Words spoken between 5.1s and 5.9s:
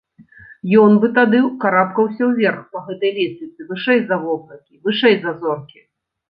за зоркі.